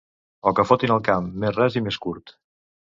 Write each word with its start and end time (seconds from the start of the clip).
O 0.51 0.53
que 0.59 0.65
fotin 0.69 0.95
el 0.97 1.05
camp, 1.11 1.29
més 1.45 1.55
ras 1.61 1.81
i 1.81 1.87
més 1.91 2.05
curt. 2.07 2.39